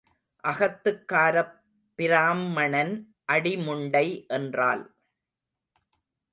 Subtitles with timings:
[0.43, 1.51] அகத்துக்காரப்
[1.97, 2.93] பிராம்மணன்
[3.31, 4.27] அடிமுண்டை
[4.27, 4.83] என்றால்.